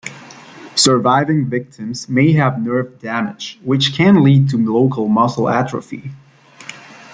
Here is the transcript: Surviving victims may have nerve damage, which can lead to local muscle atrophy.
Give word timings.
Surviving 0.73 1.45
victims 1.45 2.09
may 2.09 2.31
have 2.31 2.59
nerve 2.59 2.97
damage, 2.97 3.59
which 3.63 3.93
can 3.93 4.23
lead 4.23 4.49
to 4.49 4.57
local 4.57 5.07
muscle 5.07 5.47
atrophy. 5.47 6.09